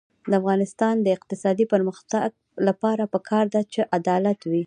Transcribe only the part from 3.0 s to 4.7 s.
پکار ده چې عدالت وي.